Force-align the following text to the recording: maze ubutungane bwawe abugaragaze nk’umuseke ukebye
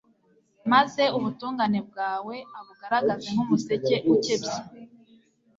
maze 0.71 1.03
ubutungane 1.17 1.79
bwawe 1.89 2.35
abugaragaze 2.59 3.27
nk’umuseke 3.33 3.95
ukebye 4.13 4.57